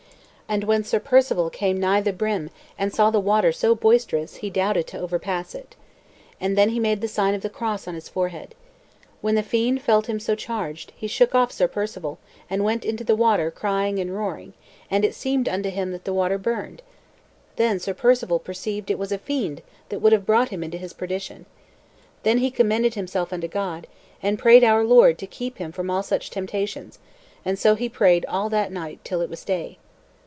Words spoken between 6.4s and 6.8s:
And then he